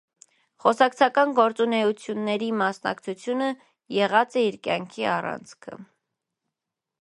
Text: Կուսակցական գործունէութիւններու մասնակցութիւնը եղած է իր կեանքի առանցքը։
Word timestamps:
Կուսակցական 0.63 1.33
գործունէութիւններու 1.39 2.55
մասնակցութիւնը 2.61 3.51
եղած 3.99 4.39
է 4.43 4.47
իր 4.47 4.59
կեանքի 4.69 5.07
առանցքը։ 5.19 5.79